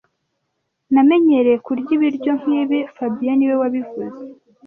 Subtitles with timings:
[0.93, 4.19] Namenyereye kurya ibiryo nkibi fabien niwe wabivuze